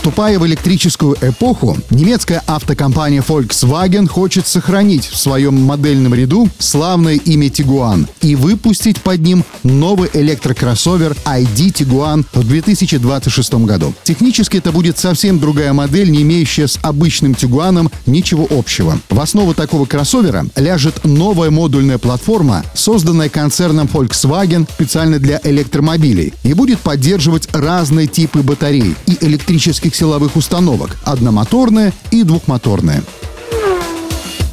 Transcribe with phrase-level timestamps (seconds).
[0.00, 7.48] Вступая в электрическую эпоху, немецкая автокомпания Volkswagen хочет сохранить в своем модельном ряду славное имя
[7.48, 13.92] Tiguan и выпустить под ним новый электрокроссовер ID Tiguan в 2026 году.
[14.02, 18.98] Технически это будет совсем другая модель, не имеющая с обычным Tiguan ничего общего.
[19.10, 26.54] В основу такого кроссовера ляжет новая модульная платформа, созданная концерном Volkswagen специально для электромобилей и
[26.54, 33.02] будет поддерживать разные типы батарей и электрических силовых установок– одномоторная и двухмоторная.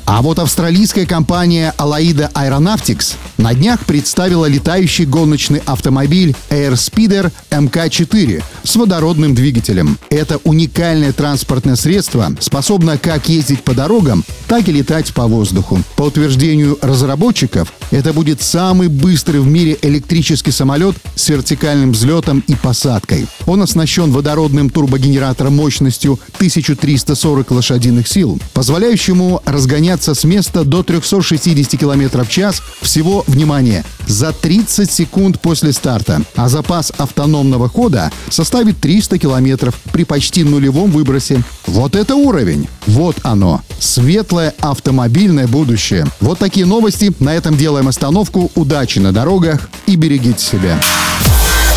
[0.07, 8.75] А вот австралийская компания Alaida Aeronautics на днях представила летающий гоночный автомобиль Airspeeder MK4 с
[8.77, 9.99] водородным двигателем.
[10.09, 15.83] Это уникальное транспортное средство способно как ездить по дорогам, так и летать по воздуху.
[15.97, 22.55] По утверждению разработчиков, это будет самый быстрый в мире электрический самолет с вертикальным взлетом и
[22.55, 23.27] посадкой.
[23.45, 32.23] Он оснащен водородным турбогенератором мощностью 1340 лошадиных сил, позволяющему разгоняться с места до 360 км
[32.23, 39.19] в час всего, внимание, за 30 секунд после старта, а запас автономного хода составит 300
[39.19, 41.43] км при почти нулевом выбросе.
[41.65, 42.67] Вот это уровень!
[42.85, 43.61] Вот оно!
[43.79, 46.05] Светлое автомобильное будущее.
[46.19, 47.13] Вот такие новости.
[47.19, 48.51] На этом делаем остановку.
[48.55, 50.79] Удачи на дорогах и берегите себя.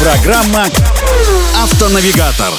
[0.01, 0.67] Программа
[1.62, 2.53] «Автонавигатор».